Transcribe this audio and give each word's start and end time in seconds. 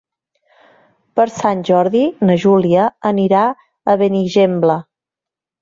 Per 1.19 1.25
Sant 1.33 1.61
Jordi 1.69 2.01
na 2.29 2.39
Júlia 2.45 2.89
anirà 3.13 3.45
a 3.95 3.99
Benigembla. 4.03 4.83